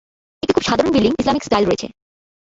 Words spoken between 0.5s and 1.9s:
খুব সাধারণ building Islamic style রয়েছে।